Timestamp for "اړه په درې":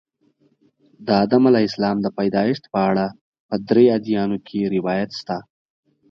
2.89-3.85